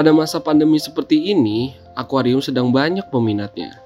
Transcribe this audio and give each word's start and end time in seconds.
Pada 0.00 0.16
masa 0.16 0.40
pandemi 0.40 0.80
seperti 0.80 1.28
ini, 1.28 1.76
akuarium 1.92 2.40
sedang 2.40 2.72
banyak 2.72 3.04
peminatnya. 3.12 3.76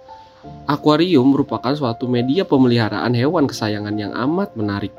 Akuarium 0.62 1.26
merupakan 1.26 1.74
suatu 1.74 2.06
media 2.06 2.46
pemeliharaan 2.46 3.10
hewan 3.18 3.50
kesayangan 3.50 3.98
yang 3.98 4.14
amat 4.14 4.54
menarik. 4.54 4.94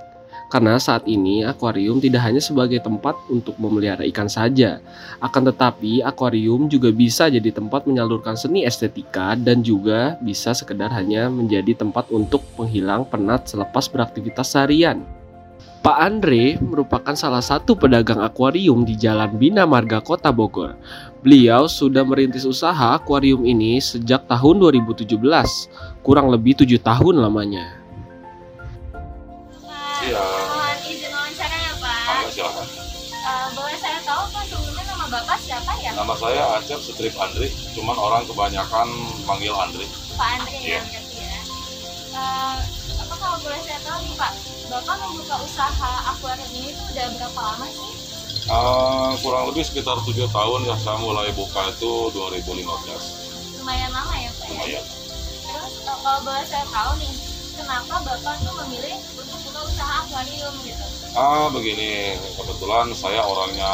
Karena 0.52 0.76
saat 0.76 1.08
ini 1.08 1.48
akuarium 1.48 2.04
tidak 2.04 2.20
hanya 2.20 2.44
sebagai 2.44 2.84
tempat 2.84 3.16
untuk 3.32 3.56
memelihara 3.56 4.04
ikan 4.12 4.28
saja, 4.28 4.84
akan 5.24 5.56
tetapi 5.56 6.04
akuarium 6.04 6.68
juga 6.68 6.92
bisa 6.92 7.32
jadi 7.32 7.48
tempat 7.48 7.88
menyalurkan 7.88 8.36
seni 8.36 8.68
estetika 8.68 9.40
dan 9.40 9.64
juga 9.64 10.20
bisa 10.20 10.52
sekedar 10.52 10.92
hanya 10.92 11.32
menjadi 11.32 11.80
tempat 11.80 12.12
untuk 12.12 12.44
penghilang 12.60 13.08
penat 13.08 13.48
selepas 13.48 13.88
beraktivitas 13.88 14.52
seharian. 14.52 15.00
Pak 15.86 16.02
Andre 16.02 16.58
merupakan 16.58 17.14
salah 17.14 17.46
satu 17.46 17.78
pedagang 17.78 18.18
akuarium 18.18 18.82
di 18.82 18.98
Jalan 18.98 19.38
Bina 19.38 19.70
Marga 19.70 20.02
Kota 20.02 20.34
Bogor. 20.34 20.74
Beliau 21.22 21.70
sudah 21.70 22.02
merintis 22.02 22.42
usaha 22.42 22.98
akuarium 22.98 23.46
ini 23.46 23.78
sejak 23.78 24.26
tahun 24.26 24.66
2017, 24.66 25.14
kurang 26.02 26.34
lebih 26.34 26.58
tujuh 26.58 26.82
tahun 26.82 27.22
lamanya. 27.22 27.78
Iya. 30.02 30.26
Mohon 30.26 30.78
izin 30.90 31.12
wawancara 31.14 31.54
ya 31.54 31.74
Pak. 31.78 32.02
Mangga 32.02 32.30
silakan. 32.34 32.66
Eh, 32.66 33.48
boleh 33.54 33.78
saya 33.78 34.00
tahu 34.02 34.24
Pak 34.34 34.44
sebelumnya 34.50 34.84
nama 34.90 35.06
Bapak 35.06 35.38
siapa 35.38 35.72
ya? 35.86 35.92
Nama 35.94 36.14
saya 36.18 36.42
Acep 36.58 36.82
Strip 36.82 37.14
Andri, 37.22 37.54
cuman 37.78 37.94
orang 37.94 38.26
kebanyakan 38.26 38.90
manggil 39.30 39.54
Andri. 39.54 39.86
Pak 40.18 40.30
Andre 40.34 40.58
Iya. 40.66 40.82
ya 40.82 41.02
ya. 41.14 41.40
Eh, 42.18 42.58
apa 43.06 43.16
kalau 43.22 43.38
boleh 43.38 43.62
saya 43.62 43.80
tahu 43.86 44.00
nih 44.02 44.16
Pak, 44.18 44.32
Bapak 44.66 44.96
membuka 44.98 45.36
usaha 45.46 45.92
akuarium 46.10 46.50
ini 46.58 46.74
tuh 46.74 46.86
udah 46.90 47.06
berapa 47.14 47.40
lama 47.40 47.68
sih? 47.70 47.94
Eh, 48.46 49.12
kurang 49.22 49.44
lebih 49.50 49.64
sekitar 49.66 49.98
tujuh 50.06 50.26
tahun 50.30 50.66
ya 50.66 50.76
saya 50.78 50.98
mulai 51.02 51.30
buka 51.34 51.66
itu 51.70 52.14
2015 52.14 52.62
Lumayan 53.62 53.90
lama 53.90 54.14
ya 54.14 54.30
Pak 54.34 54.46
ya? 54.46 54.54
lumayan. 54.54 54.84
Terus 55.46 55.74
eh, 55.82 55.98
kalau 56.02 56.20
boleh 56.22 56.46
saya 56.46 56.66
tahu 56.70 56.92
nih, 56.98 57.14
kenapa 57.54 57.96
Bapak 58.02 58.36
tuh 58.42 58.54
memilih 58.66 58.98
untuk 59.18 59.38
buka 59.46 59.60
usaha 59.66 59.94
akuarium 60.02 60.54
gitu? 60.66 60.86
Ah 61.16 61.48
begini, 61.48 62.18
kebetulan 62.36 62.90
saya 62.92 63.22
orangnya 63.24 63.72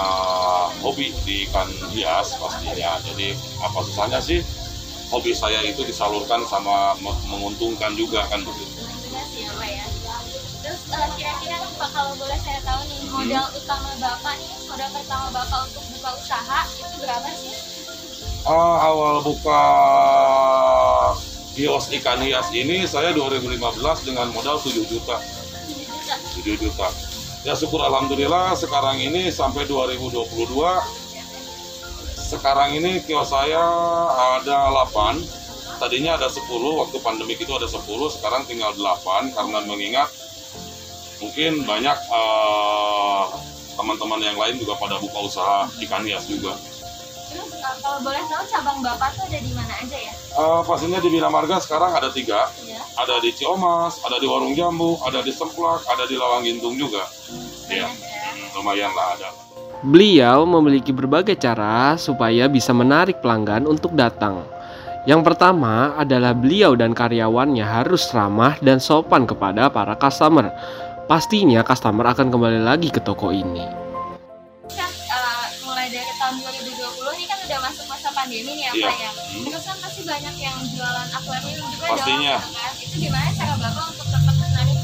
hobi 0.80 1.10
di 1.24 1.48
ikan 1.50 1.68
hias 1.90 2.36
pastinya. 2.36 3.00
Jadi 3.02 3.34
apa 3.60 3.80
susahnya 3.82 4.20
sih 4.20 4.44
hobi 5.12 5.36
saya 5.36 5.60
itu 5.62 5.84
disalurkan 5.84 6.48
sama 6.48 6.96
me- 6.98 7.22
menguntungkan 7.28 7.92
juga 7.94 8.24
kan 8.32 8.40
begitu. 8.42 8.80
Sih 9.32 9.44
ya 9.44 9.52
Pak 9.54 9.68
ya. 9.68 9.86
Terus 10.62 10.82
eh, 10.88 11.08
kira-kira 11.20 11.58
Pak 11.76 11.90
kalau 11.92 12.14
boleh 12.16 12.40
saya 12.40 12.60
tahu 12.64 12.82
nih 12.88 13.00
modal 13.06 13.46
utama 13.52 13.92
Bapak 14.00 14.34
nih, 14.40 14.52
modal 14.66 14.90
pertama 14.90 15.28
Bapak 15.30 15.60
untuk 15.68 15.84
buka 15.92 16.10
usaha 16.16 16.60
itu 16.72 16.96
berapa 16.98 17.30
sih? 17.36 17.54
Ah, 18.42 18.90
awal 18.90 19.22
buka 19.22 19.62
kios 21.52 21.92
ikan 21.92 22.24
hias 22.24 22.48
ini 22.56 22.88
saya 22.88 23.12
2015 23.12 23.60
dengan 24.08 24.32
modal 24.32 24.58
7 24.58 24.82
juta. 24.88 25.20
7 25.20 25.76
juta. 25.76 26.16
7 26.40 26.56
juta. 26.58 26.88
Ya 27.42 27.54
syukur 27.58 27.82
alhamdulillah 27.82 28.54
sekarang 28.54 29.02
ini 29.02 29.34
sampai 29.34 29.66
2022 29.66 31.01
sekarang 32.32 32.80
ini 32.80 33.04
kios 33.04 33.28
saya 33.28 33.60
ada 34.40 34.72
8 34.88 35.20
tadinya 35.84 36.16
ada 36.16 36.32
10 36.32 36.48
waktu 36.80 36.98
pandemik 37.04 37.44
itu 37.44 37.52
ada 37.52 37.68
10 37.68 37.84
sekarang 38.16 38.48
tinggal 38.48 38.72
8 38.72 39.36
karena 39.36 39.60
mengingat 39.68 40.08
mungkin 41.20 41.68
banyak 41.68 41.98
eh, 42.00 43.24
teman-teman 43.76 44.24
yang 44.24 44.40
lain 44.40 44.56
juga 44.56 44.80
pada 44.80 44.96
buka 45.04 45.20
usaha 45.28 45.68
ikan 45.84 46.08
hias 46.08 46.24
juga. 46.32 46.56
Terus 47.32 47.52
uh, 47.64 47.76
kalau 47.80 48.00
boleh 48.04 48.24
tahu 48.28 48.44
cabang 48.48 48.80
Bapak 48.84 49.16
tuh 49.16 49.24
ada 49.28 49.40
di 49.40 49.52
mana 49.56 49.72
aja 49.80 49.98
ya? 50.00 50.14
Eh, 50.16 50.62
pastinya 50.68 51.00
di 51.00 51.08
Bina 51.12 51.32
Marga 51.32 51.60
sekarang 51.60 51.92
ada 51.96 52.12
tiga. 52.12 52.48
Iya. 52.64 52.80
ada 53.00 53.24
di 53.24 53.32
Ciomas, 53.32 54.04
ada 54.04 54.20
di 54.20 54.28
Warung 54.28 54.52
Jambu, 54.52 55.00
ada 55.08 55.24
di 55.24 55.32
Semplak, 55.32 55.88
ada 55.88 56.04
di 56.08 56.20
Lawang 56.20 56.44
Gintung 56.44 56.76
juga. 56.76 57.08
Ya 57.72 57.88
Banyak 57.88 57.96
ya. 58.04 58.20
hmm, 58.36 58.48
lumayan 58.60 58.92
lah 58.92 59.16
ada 59.16 59.51
Beliau 59.82 60.46
memiliki 60.46 60.94
berbagai 60.94 61.34
cara 61.36 61.98
supaya 61.98 62.46
bisa 62.46 62.70
menarik 62.70 63.18
pelanggan 63.18 63.66
untuk 63.66 63.98
datang. 63.98 64.46
Yang 65.10 65.34
pertama 65.34 65.98
adalah 65.98 66.38
beliau 66.38 66.78
dan 66.78 66.94
karyawannya 66.94 67.66
harus 67.66 68.06
ramah 68.14 68.54
dan 68.62 68.78
sopan 68.78 69.26
kepada 69.26 69.74
para 69.74 69.98
customer. 69.98 70.54
Pastinya 71.10 71.66
customer 71.66 72.06
akan 72.14 72.30
kembali 72.30 72.62
lagi 72.62 72.94
ke 72.94 73.02
toko 73.02 73.34
ini. 73.34 73.66
Kan 74.70 74.86
uh, 75.10 75.46
mulai 75.66 75.90
dari 75.90 76.14
tahun 76.14 76.38
2020 76.38 77.18
ini 77.18 77.26
kan 77.26 77.38
udah 77.42 77.60
masuk 77.66 77.86
masa 77.90 78.10
pandemi 78.14 78.52
nih 78.54 78.64
ya 78.64 78.72
Iya. 78.72 78.86
Pak 78.86 78.96
ya. 78.96 79.10
Hmm. 79.12 79.44
Terus 79.50 79.64
kan 79.66 79.78
pasti 79.82 80.02
banyak 80.06 80.36
yang 80.38 80.58
jualan 80.70 81.08
akuarium 81.10 81.66
juga 81.68 81.86
Pastinya. 81.90 82.36
dong. 82.38 82.46
gitu 82.46 82.54
kan. 82.54 82.72
Itu 82.78 82.96
gimana 83.02 83.30
cara 83.34 83.54
Bapak 83.58 83.86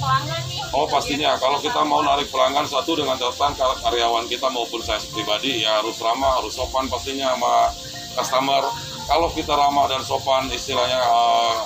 pelanggan 0.08 0.44
nih? 0.48 0.62
Oh 0.72 0.88
pastinya 0.88 1.32
kalau 1.36 1.60
kita 1.60 1.82
mau 1.84 2.00
narik 2.00 2.32
pelanggan 2.32 2.64
satu 2.64 2.96
dengan 2.96 3.20
catatan 3.20 3.52
kar- 3.60 3.80
karyawan 3.84 4.24
kita 4.32 4.48
maupun 4.48 4.80
saya 4.80 5.04
pribadi 5.12 5.68
ya 5.68 5.84
harus 5.84 6.00
ramah, 6.00 6.40
harus 6.40 6.56
sopan 6.56 6.88
pastinya 6.88 7.36
sama 7.36 7.76
customer. 8.16 8.64
Kalau 9.08 9.28
kita 9.36 9.52
ramah 9.56 9.86
dan 9.92 10.04
sopan 10.04 10.48
istilahnya 10.52 11.00
eh, 11.00 11.60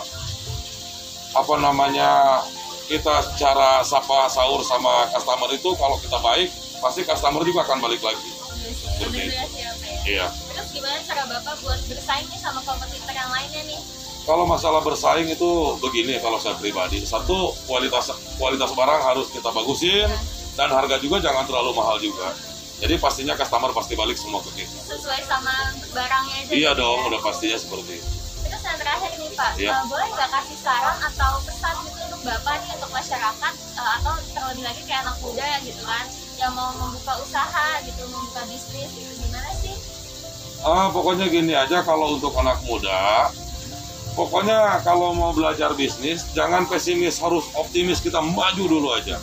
apa 1.38 1.54
namanya 1.62 2.42
kita 2.90 3.24
cara 3.40 3.80
sapa 3.86 4.28
sahur 4.28 4.66
sama 4.66 5.08
customer 5.14 5.50
itu 5.54 5.70
kalau 5.80 5.96
kita 6.02 6.18
baik 6.20 6.50
pasti 6.82 7.06
customer 7.06 7.46
juga 7.46 7.62
akan 7.64 7.78
balik 7.80 8.02
lagi. 8.02 8.32
Seperti 9.02 9.32
ya 9.32 9.46
Pak 9.46 9.58
ya. 9.58 9.72
Iya. 10.02 10.28
Terus 10.30 10.70
gimana 10.74 10.98
cara 11.06 11.24
Bapak 11.30 11.56
buat 11.62 11.80
bersaing 11.86 12.28
nih 12.30 12.40
sama 12.42 12.60
kompetitor 12.66 13.14
yang 13.14 13.30
lainnya 13.30 13.62
nih? 13.70 13.82
Kalau 14.22 14.46
masalah 14.46 14.86
bersaing 14.86 15.34
itu 15.34 15.50
begini 15.82 16.22
kalau 16.22 16.38
saya 16.38 16.54
pribadi. 16.54 17.02
Satu 17.02 17.58
kualitas 17.66 18.14
kualitas 18.38 18.70
barang 18.72 19.02
harus 19.02 19.28
kita 19.34 19.50
bagusin 19.50 20.06
dan 20.54 20.70
harga 20.70 21.02
juga 21.02 21.18
jangan 21.18 21.44
terlalu 21.50 21.74
mahal 21.74 21.98
juga. 21.98 22.30
Jadi 22.82 22.98
pastinya 22.98 23.34
customer 23.38 23.74
pasti 23.74 23.94
balik 23.94 24.18
semua 24.18 24.42
ke 24.42 24.62
kita. 24.62 24.74
Sesuai 24.90 25.22
sama 25.26 25.54
barangnya 25.94 26.36
aja. 26.46 26.52
Iya 26.54 26.72
gitu 26.74 26.82
dong, 26.82 27.00
ya. 27.02 27.08
udah 27.14 27.22
pastinya 27.22 27.58
seperti 27.58 27.94
itu. 28.02 28.10
Terus 28.42 28.64
yang 28.66 28.78
terakhir 28.82 29.12
nih 29.22 29.30
Pak, 29.38 29.52
Iya. 29.58 29.70
eh, 29.70 29.84
boleh 29.86 30.08
nggak 30.12 30.30
kasih 30.34 30.58
saran 30.60 30.98
atau 31.02 31.32
pesan 31.46 31.76
gitu 31.86 32.00
untuk 32.10 32.22
Bapak 32.26 32.56
nih 32.62 32.72
untuk 32.78 32.92
masyarakat 32.92 33.54
eh, 33.54 33.92
atau 34.02 34.14
terlebih 34.34 34.64
lagi 34.66 34.82
kayak 34.90 35.02
anak 35.06 35.18
muda 35.22 35.46
ya 35.46 35.58
gitu 35.62 35.82
kan 35.86 36.06
yang 36.42 36.52
mau 36.58 36.74
membuka 36.74 37.14
usaha 37.22 37.68
gitu, 37.86 38.02
membuka 38.10 38.42
bisnis 38.50 38.90
gitu 38.98 39.12
gimana 39.24 39.50
sih? 39.62 39.78
Ah, 40.62 40.90
pokoknya 40.90 41.26
gini 41.30 41.54
aja 41.54 41.86
kalau 41.86 42.18
untuk 42.18 42.34
anak 42.34 42.58
muda, 42.66 43.30
pokoknya 44.14 44.84
kalau 44.84 45.16
mau 45.16 45.32
belajar 45.32 45.72
bisnis 45.76 46.28
jangan 46.36 46.68
pesimis, 46.68 47.20
harus 47.20 47.48
optimis 47.56 48.04
kita 48.04 48.20
maju 48.20 48.64
dulu 48.68 48.90
aja. 48.96 49.18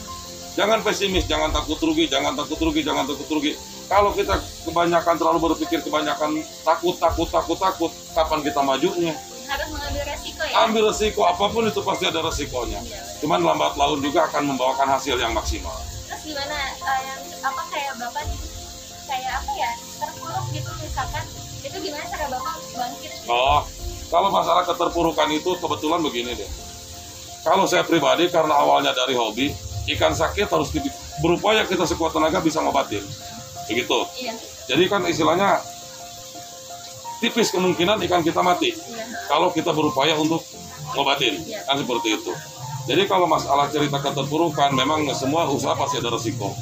Jangan 0.59 0.82
pesimis, 0.82 1.22
jangan 1.31 1.54
takut 1.54 1.78
rugi, 1.78 2.10
jangan 2.10 2.34
takut 2.34 2.59
rugi, 2.59 2.82
jangan 2.82 3.06
takut 3.06 3.31
rugi. 3.31 3.54
Kalau 3.87 4.10
kita 4.10 4.43
kebanyakan 4.66 5.15
terlalu 5.15 5.38
berpikir 5.48 5.81
kebanyakan 5.87 6.43
takut, 6.66 6.98
takut, 6.98 7.31
takut, 7.31 7.56
takut, 7.56 7.93
kapan 8.10 8.43
kita 8.43 8.60
majunya? 8.66 9.15
Harus 9.48 9.69
mengambil 9.71 10.03
resiko 10.04 10.43
ya. 10.44 10.54
Ambil 10.66 10.82
resiko 10.93 11.22
apa 11.25 11.44
pun 11.48 11.65
itu 11.65 11.81
pasti 11.81 12.04
ada 12.04 12.21
resikonya. 12.21 12.84
Iya. 12.84 13.00
Cuman 13.25 13.41
lambat 13.41 13.78
laun 13.78 14.03
juga 14.03 14.28
akan 14.28 14.50
membawakan 14.50 14.98
hasil 14.98 15.16
yang 15.16 15.32
maksimal. 15.32 15.72
Terus 16.10 16.22
gimana 16.27 16.59
eh, 16.75 17.00
yang 17.06 17.21
apa 17.38 17.62
kayak 17.72 17.93
Bapak 17.97 18.25
kayak 19.09 19.31
apa 19.41 19.50
ya 19.56 19.71
terpuruk 20.04 20.44
gitu 20.53 20.71
misalkan 20.84 21.25
itu 21.65 21.77
gimana 21.81 22.04
cara 22.12 22.27
Bapak 22.28 22.54
bangkit? 22.77 23.12
Oh, 23.25 23.65
kalau 24.09 24.33
masalah 24.33 24.65
keterpurukan 24.65 25.28
itu 25.33 25.53
kebetulan 25.60 26.01
begini 26.01 26.33
deh. 26.33 26.51
Kalau 27.45 27.65
saya 27.69 27.84
pribadi 27.84 28.28
karena 28.28 28.57
awalnya 28.57 28.93
dari 28.93 29.15
hobi, 29.15 29.53
ikan 29.97 30.13
sakit 30.13 30.49
harus 30.49 30.72
di- 30.72 30.84
berupaya 31.21 31.65
kita 31.65 31.84
sekuat 31.84 32.13
tenaga 32.16 32.41
bisa 32.41 32.60
ngobatin. 32.60 33.05
Begitu. 33.69 33.99
Iya, 34.21 34.33
Jadi 34.69 34.84
kan 34.89 35.05
istilahnya 35.05 35.60
tipis 37.21 37.53
kemungkinan 37.53 38.01
ikan 38.09 38.25
kita 38.25 38.41
mati 38.41 38.72
iya. 38.72 39.05
kalau 39.28 39.53
kita 39.53 39.72
berupaya 39.72 40.16
untuk 40.16 40.41
ngobatin. 40.97 41.41
Kan 41.69 41.77
seperti 41.81 42.09
itu. 42.16 42.33
Jadi 42.89 43.04
kalau 43.04 43.28
masalah 43.28 43.69
cerita 43.69 44.01
keterpurukan, 44.01 44.72
memang 44.72 45.04
semua 45.13 45.45
usaha 45.53 45.77
pasti 45.77 46.01
ada 46.01 46.09
resiko. 46.09 46.57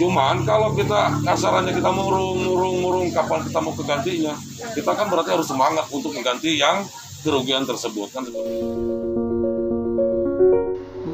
Cuman 0.00 0.48
kalau 0.48 0.72
kita 0.72 1.20
kasarannya 1.20 1.76
kita 1.76 1.90
murung, 1.92 2.40
murung, 2.40 2.76
murung, 2.80 3.06
kapan 3.12 3.44
kita 3.44 3.58
mau 3.60 3.74
kegantinya, 3.76 4.34
kita 4.72 4.90
kan 4.96 5.06
berarti 5.12 5.30
harus 5.36 5.48
semangat 5.48 5.84
untuk 5.92 6.16
mengganti 6.16 6.56
yang 6.56 6.84
kerugian 7.20 7.68
tersebut 7.68 8.08
kan. 8.10 8.24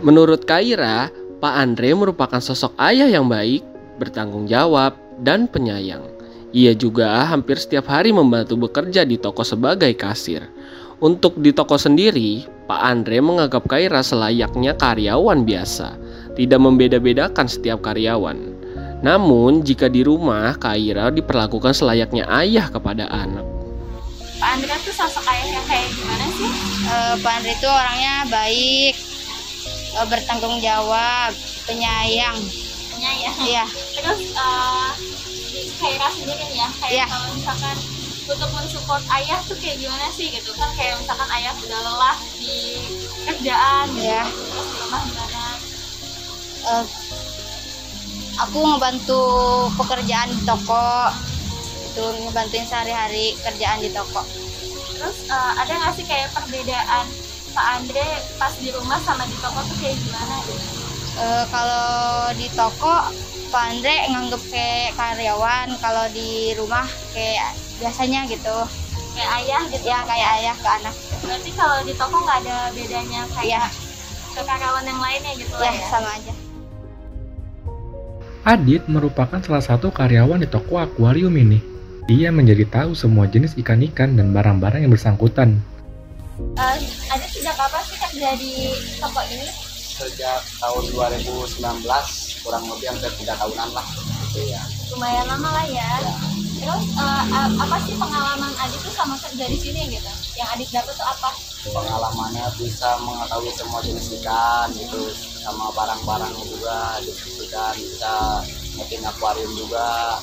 Menurut 0.03 0.47
Kaira, 0.47 1.11
Pak 1.43 1.55
Andre 1.59 1.91
merupakan 1.93 2.41
sosok 2.41 2.73
ayah 2.79 3.11
yang 3.11 3.27
baik, 3.27 3.67
bertanggung 3.99 4.47
jawab, 4.47 4.95
dan 5.21 5.51
penyayang. 5.51 6.07
Ia 6.55 6.73
juga 6.73 7.29
hampir 7.29 7.61
setiap 7.61 7.93
hari 7.93 8.15
membantu 8.15 8.57
bekerja 8.57 9.05
di 9.05 9.21
toko 9.21 9.45
sebagai 9.45 9.93
kasir. 9.99 10.49
Untuk 10.99 11.39
di 11.39 11.53
toko 11.53 11.77
sendiri, 11.77 12.43
Pak 12.67 12.81
Andre 12.83 13.21
menganggap 13.21 13.69
Kaira 13.69 14.01
selayaknya 14.03 14.75
karyawan 14.75 15.45
biasa, 15.45 15.95
tidak 16.35 16.61
membeda-bedakan 16.63 17.47
setiap 17.47 17.85
karyawan. 17.85 18.58
Namun, 18.99 19.63
jika 19.63 19.87
di 19.87 20.03
rumah, 20.03 20.59
Kaira 20.59 21.09
diperlakukan 21.09 21.71
selayaknya 21.71 22.27
ayah 22.35 22.67
kepada 22.67 23.07
anak. 23.07 23.47
Pak 24.39 24.49
Andre 24.55 24.75
tuh 24.83 24.95
sosok 24.95 25.27
ayah 25.27 25.49
yang 25.51 25.67
kayak 25.67 25.87
gimana 25.93 26.27
sih? 26.31 26.51
Eh, 26.85 27.15
Pak 27.19 27.33
Andre 27.33 27.53
itu 27.53 27.67
orangnya 27.67 28.15
baik, 28.27 28.95
eh, 29.95 30.07
bertanggung 30.07 30.59
jawab, 30.59 31.31
penyayang. 31.63 32.39
Penyayang. 32.91 33.37
Iya, 33.43 33.65
Terus 33.95 34.21
eh 34.31 34.91
Kaira 35.79 36.07
sendiri 36.11 36.43
nih 36.45 36.59
ya, 36.59 36.69
kayak 36.75 36.93
Iya. 36.93 37.07
kalau 37.07 37.29
misalkan 37.35 37.77
untuk 38.29 38.51
mensupport 38.53 39.05
ayah 39.15 39.39
tuh 39.43 39.57
kayak 39.57 39.79
gimana 39.79 40.07
sih 40.11 40.29
gitu 40.29 40.51
kan 40.55 40.69
kayak 40.75 40.99
misalkan 40.99 41.27
ayah 41.33 41.55
udah 41.55 41.81
lelah 41.81 42.17
di 42.37 42.59
kerjaan 43.25 43.87
gitu 43.95 44.05
Iya. 44.05 44.23
terus 44.27 44.67
di 44.69 44.77
rumah 44.79 45.01
gimana 45.03 45.43
eh, 46.69 46.85
aku 48.39 48.59
ngebantu 48.61 49.23
pekerjaan 49.75 50.31
di 50.31 50.43
toko. 50.43 51.11
Itu 51.85 52.05
ngebantuin 52.21 52.65
sehari-hari 52.65 53.35
kerjaan 53.39 53.81
di 53.81 53.91
toko. 53.91 54.23
terus 54.91 55.27
eh, 55.27 55.53
ada 55.57 55.73
nggak 55.73 55.95
sih 55.95 56.03
kayak 56.03 56.27
perbedaan 56.33 57.07
Pak 57.49 57.67
Andre 57.73 58.07
pas 58.35 58.51
di 58.53 58.67
rumah 58.69 58.99
sama 58.99 59.23
di 59.25 59.37
toko 59.37 59.63
tuh 59.63 59.77
kayak 59.79 59.95
gimana 59.97 60.35
gitu 60.43 60.67
Eh, 61.17 61.45
kalau 61.49 61.87
di 62.33 62.51
toko 62.53 63.07
Pak 63.49 63.63
Andre 63.65 63.95
nganggep 64.09 64.43
kayak 64.49 64.95
karyawan, 64.95 65.71
kalau 65.79 66.03
di 66.09 66.51
rumah 66.55 66.83
kayak 67.11 67.51
biasanya 67.77 68.27
gitu. 68.27 68.59
kayak 69.15 69.31
ayah 69.37 69.63
gitu 69.67 69.83
Ya 69.85 69.99
kayak 70.03 70.29
ayah 70.37 70.55
ke 70.55 70.69
anak. 70.69 70.95
berarti 71.21 71.51
kalau 71.53 71.79
di 71.83 71.95
toko 71.95 72.17
nggak 72.19 72.39
ada 72.43 72.59
bedanya 72.71 73.23
kayak 73.33 73.67
ke 74.31 74.41
karyawan 74.41 74.83
yang 74.83 74.99
lainnya 74.99 75.33
gitu 75.37 75.55
lah 75.55 75.63
ya 75.65 75.75
ya 75.75 75.87
sama 75.89 76.11
aja. 76.13 76.33
Adit 78.49 78.81
merupakan 78.89 79.45
salah 79.45 79.61
satu 79.61 79.93
karyawan 79.93 80.41
di 80.41 80.49
toko 80.49 80.81
akuarium 80.81 81.37
ini. 81.37 81.61
Dia 82.09 82.33
menjadi 82.33 82.65
tahu 82.65 82.97
semua 82.97 83.29
jenis 83.29 83.53
ikan-ikan 83.61 84.17
dan 84.17 84.33
barang-barang 84.33 84.89
yang 84.89 84.93
bersangkutan. 84.97 85.61
Eh, 86.57 86.81
ada 87.13 87.27
sejak 87.29 87.53
kapan 87.61 87.83
sih 87.85 87.99
kerja 88.01 88.29
di 88.41 88.73
toko 88.97 89.21
ini? 89.29 89.53
Sejak 90.01 90.41
tahun 90.65 90.81
2019 90.97 91.61
kurang 92.41 92.65
lebih 92.73 92.89
hampir 92.89 93.13
tiga 93.21 93.37
tahunan 93.37 93.69
lah. 93.77 93.85
Gitu 94.33 94.49
ya. 94.49 94.65
lumayan 94.97 95.29
lama 95.29 95.53
lah 95.53 95.67
ya. 95.69 95.91
Terus 96.57 96.85
eh, 96.97 97.25
a- 97.29 97.53
apa 97.53 97.77
sih 97.85 98.01
pengalaman 98.01 98.53
Adit 98.65 98.81
tuh 98.81 98.95
sama 98.97 99.21
kerja 99.21 99.45
di 99.45 99.61
sini 99.61 99.93
gitu? 99.93 100.09
Yang 100.41 100.49
Adit 100.57 100.69
dapat 100.73 100.97
tuh 100.97 101.05
apa? 101.05 101.37
Pengalamannya 101.69 102.49
bisa 102.57 102.97
mengetahui 103.05 103.53
semua 103.53 103.85
jenis 103.85 104.09
ikan 104.25 104.73
gitu 104.73 105.05
sama 105.49 105.73
barang-barangnya 105.73 106.45
juga 106.45 106.77
jenis 107.01 107.49
ikan 107.49 107.73
bisa 107.73 108.45
ngetin 108.77 109.01
akuarium 109.01 109.49
juga 109.57 110.21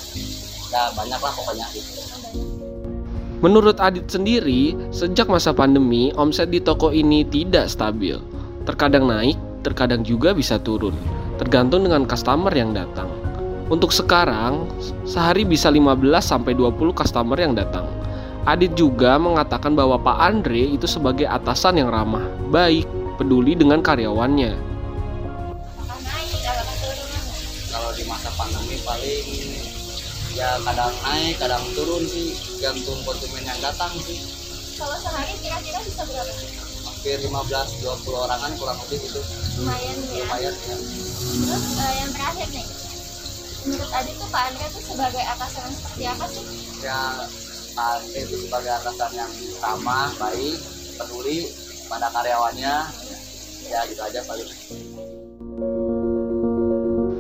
ya 0.69 0.93
banyak 0.93 1.17
lah 1.17 1.33
pokoknya 1.33 1.65
gitu. 1.73 2.05
Menurut 3.41 3.77
Adit 3.81 4.05
sendiri, 4.09 4.77
sejak 4.89 5.29
masa 5.29 5.51
pandemi, 5.51 6.13
omset 6.15 6.49
di 6.49 6.61
toko 6.61 6.89
ini 6.89 7.25
tidak 7.25 7.69
stabil. 7.69 8.17
Terkadang 8.69 9.05
naik, 9.05 9.37
terkadang 9.61 10.01
juga 10.01 10.33
bisa 10.33 10.61
turun, 10.61 10.93
tergantung 11.41 11.85
dengan 11.85 12.05
customer 12.09 12.49
yang 12.53 12.73
datang. 12.73 13.09
Untuk 13.69 13.93
sekarang, 13.93 14.69
sehari 15.09 15.41
bisa 15.45 15.73
15 15.73 16.25
sampai 16.25 16.53
20 16.57 16.93
customer 16.93 17.37
yang 17.37 17.53
datang. 17.53 17.85
Adit 18.45 18.77
juga 18.77 19.17
mengatakan 19.17 19.73
bahwa 19.73 19.97
Pak 19.97 20.17
Andre 20.21 20.77
itu 20.77 20.85
sebagai 20.85 21.25
atasan 21.29 21.81
yang 21.81 21.89
ramah, 21.89 22.25
baik, 22.49 22.85
peduli 23.17 23.53
dengan 23.53 23.81
karyawannya. 23.81 24.64
Paling 28.85 29.25
ya 30.37 30.61
kadang 30.61 30.93
naik 31.01 31.35
kadang 31.41 31.63
turun 31.73 32.05
sih 32.05 32.37
gantung 32.61 33.01
konsumen 33.01 33.41
yang 33.41 33.59
datang 33.59 33.91
sih. 34.05 34.21
Kalau 34.75 34.95
sehari 34.99 35.33
kira-kira 35.41 35.79
bisa 35.81 36.03
berapa? 36.05 36.33
Hampir 36.85 37.17
15-20 37.23 38.11
orangan 38.11 38.51
kurang 38.59 38.77
lebih 38.85 38.99
gitu. 39.09 39.21
Lumayan 39.61 39.97
ya. 40.11 40.21
Lumayan 40.21 40.53
ya. 40.53 40.75
Terus 40.75 41.65
eh, 41.79 41.93
yang 42.03 42.11
terakhir 42.13 42.47
nih. 42.51 42.65
Menurut 43.65 43.91
Adit 43.97 44.15
tuh 44.21 44.29
Pak 44.29 44.41
Andre 44.53 44.65
tuh 44.69 44.83
sebagai 44.85 45.23
atasan 45.25 45.69
seperti 45.73 46.03
apa 46.05 46.25
sih? 46.29 46.45
Ya 46.85 47.01
Andre 47.79 48.19
itu 48.21 48.35
sebagai 48.45 48.71
atasan 48.77 49.11
yang 49.15 49.31
ramah, 49.63 50.11
baik, 50.19 50.59
peduli 50.99 51.49
pada 51.87 52.11
karyawannya. 52.11 52.75
Ya 53.65 53.79
gitu 53.89 54.01
aja 54.03 54.21
paling 54.29 54.49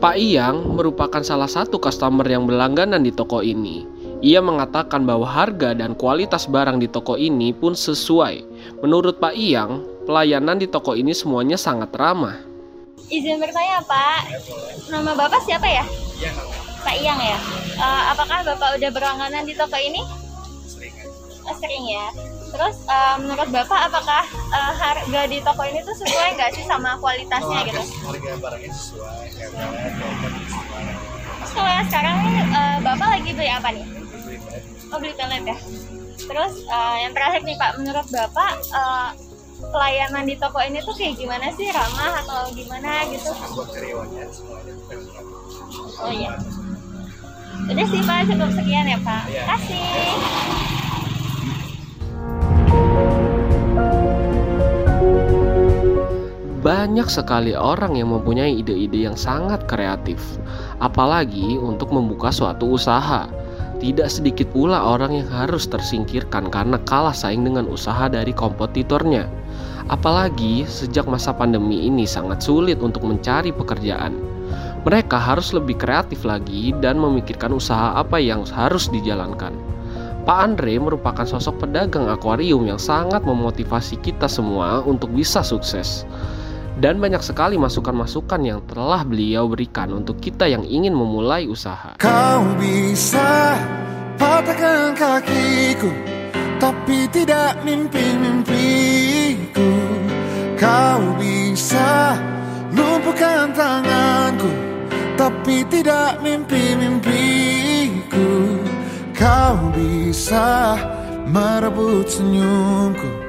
Pak 0.05 0.21
Iyang 0.21 0.77
merupakan 0.77 1.25
salah 1.25 1.49
satu 1.49 1.81
customer 1.81 2.29
yang 2.29 2.45
berlangganan 2.45 3.01
di 3.01 3.09
toko 3.09 3.41
ini. 3.41 3.89
Ia 4.21 4.37
mengatakan 4.37 5.01
bahwa 5.01 5.25
harga 5.25 5.73
dan 5.73 5.97
kualitas 5.97 6.45
barang 6.45 6.77
di 6.77 6.85
toko 6.85 7.17
ini 7.17 7.49
pun 7.49 7.73
sesuai. 7.73 8.45
Menurut 8.85 9.17
Pak 9.17 9.33
Iyang, 9.33 9.81
pelayanan 10.05 10.61
di 10.61 10.69
toko 10.69 10.93
ini 10.93 11.09
semuanya 11.09 11.57
sangat 11.57 11.89
ramah. 11.97 12.37
izin 13.09 13.41
bertanya 13.41 13.81
Pak. 13.81 14.45
Nama 14.93 15.11
Bapak 15.17 15.41
siapa 15.41 15.65
ya? 15.65 15.81
Pak 16.85 16.95
Iyang 17.01 17.17
ya. 17.25 17.37
Eh, 17.73 18.03
apakah 18.13 18.45
Bapak 18.45 18.77
udah 18.77 18.89
berlangganan 18.93 19.41
di 19.41 19.57
toko 19.57 19.73
ini? 19.73 20.05
Oh, 21.49 21.55
sering 21.57 21.81
ya 21.89 22.34
terus 22.55 22.75
eh, 22.87 23.15
menurut 23.19 23.49
Bapak 23.51 23.91
apakah 23.91 24.23
eh, 24.31 24.71
harga 24.79 25.21
di 25.27 25.37
toko 25.43 25.61
ini 25.67 25.83
tuh 25.83 25.95
sesuai 25.99 26.39
nggak 26.39 26.51
sih 26.55 26.63
sama 26.63 26.95
kualitasnya 27.03 27.67
gitu 27.67 27.81
harga 28.07 28.31
barangnya 28.39 28.71
sesuai 28.71 29.27
Terus 31.45 31.51
kalau 31.51 31.69
yang 31.69 31.85
sekarang 31.85 32.15
nih 32.25 32.37
eh, 32.41 32.77
Bapak 32.81 33.07
lagi 33.11 33.29
beli 33.37 33.49
apa 33.53 33.69
nih? 33.69 33.85
Oh 34.89 34.97
beli 34.97 35.13
pelet 35.13 35.45
ya. 35.45 35.57
Terus 36.25 36.53
eh, 36.65 36.95
yang 37.05 37.13
terakhir 37.13 37.41
nih 37.45 37.53
Pak, 37.53 37.71
menurut 37.77 38.07
Bapak 38.09 38.53
eh, 38.65 39.09
pelayanan 39.69 40.25
di 40.25 40.35
toko 40.41 40.57
ini 40.65 40.81
tuh 40.81 40.97
kayak 40.97 41.21
gimana 41.21 41.53
sih? 41.53 41.69
Ramah 41.69 42.25
atau 42.25 42.49
gimana 42.49 43.05
gitu? 43.13 43.29
buat 43.29 43.69
karyawannya 43.69 44.25
semuanya 44.33 44.73
Oh 46.01 46.09
iya. 46.09 46.33
Udah 47.69 47.85
sih 47.93 48.01
Pak, 48.01 48.25
cukup 48.25 48.49
sekian 48.57 48.89
ya 48.89 48.97
Pak. 49.05 49.23
Kasih. 49.29 50.24
Banyak 56.95 57.11
sekali 57.11 57.51
orang 57.51 57.99
yang 57.99 58.15
mempunyai 58.15 58.63
ide-ide 58.63 59.03
yang 59.03 59.19
sangat 59.19 59.67
kreatif, 59.67 60.39
apalagi 60.79 61.59
untuk 61.59 61.91
membuka 61.91 62.31
suatu 62.31 62.71
usaha. 62.79 63.27
Tidak 63.83 64.07
sedikit 64.07 64.47
pula 64.55 64.79
orang 64.79 65.19
yang 65.19 65.27
harus 65.27 65.67
tersingkirkan 65.67 66.47
karena 66.47 66.79
kalah 66.87 67.11
saing 67.11 67.43
dengan 67.43 67.67
usaha 67.67 68.07
dari 68.07 68.31
kompetitornya. 68.31 69.27
Apalagi 69.91 70.63
sejak 70.71 71.03
masa 71.03 71.35
pandemi 71.35 71.83
ini 71.83 72.07
sangat 72.07 72.39
sulit 72.39 72.79
untuk 72.79 73.03
mencari 73.03 73.51
pekerjaan. 73.51 74.15
Mereka 74.87 75.19
harus 75.19 75.51
lebih 75.51 75.75
kreatif 75.75 76.23
lagi 76.23 76.71
dan 76.79 76.95
memikirkan 76.95 77.59
usaha 77.59 77.91
apa 77.91 78.23
yang 78.23 78.47
harus 78.47 78.87
dijalankan. 78.87 79.51
Pak 80.23 80.37
Andre 80.39 80.79
merupakan 80.79 81.27
sosok 81.27 81.67
pedagang 81.67 82.07
akuarium 82.07 82.63
yang 82.63 82.79
sangat 82.79 83.27
memotivasi 83.27 83.99
kita 83.99 84.31
semua 84.31 84.79
untuk 84.87 85.11
bisa 85.11 85.43
sukses. 85.43 86.07
Dan 86.75 86.99
banyak 86.99 87.23
sekali 87.23 87.55
masukan-masukan 87.55 88.41
yang 88.43 88.59
telah 88.67 89.07
beliau 89.07 89.47
berikan 89.47 89.95
untuk 89.95 90.19
kita 90.19 90.51
yang 90.51 90.67
ingin 90.67 90.91
memulai 90.91 91.47
usaha. 91.47 91.95
Kau 91.95 92.43
bisa 92.59 93.55
patahkan 94.19 94.95
kakiku 94.95 95.91
Tapi 96.59 97.07
tidak 97.11 97.63
mimpi-mimpiku 97.63 99.71
Kau 100.59 101.01
bisa 101.19 102.15
lumpuhkan 102.75 103.51
tanganku 103.55 104.51
Tapi 105.15 105.63
tidak 105.71 106.19
mimpi-mimpiku 106.23 108.29
Kau 109.15 109.71
bisa 109.71 110.75
merebut 111.27 112.07
senyumku 112.07 113.24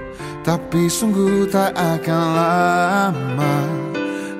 Tapi 0.46 0.86
sungguh 0.86 1.50
tak 1.50 1.74
akan 1.74 2.24
lama 2.38 3.56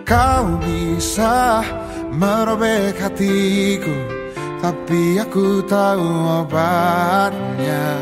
Kau 0.06 0.54
bisa 0.62 1.66
merobek 2.14 2.94
hatiku. 2.94 3.90
Tapi 4.62 5.18
aku 5.18 5.66
tahu 5.66 6.06
obatnya 6.46 7.95